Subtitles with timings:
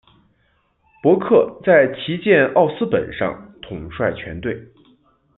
[1.03, 4.59] 伯克在旗舰奥斯本上统帅全队。